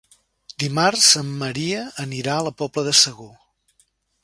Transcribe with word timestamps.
Dimarts 0.63 1.09
en 1.19 1.29
Maria 1.43 1.83
anirà 2.05 2.39
a 2.39 2.47
la 2.49 2.55
Pobla 2.63 2.87
de 2.91 2.97
Segur. 3.03 3.31